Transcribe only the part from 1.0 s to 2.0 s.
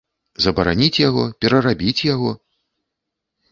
яго, перарабіць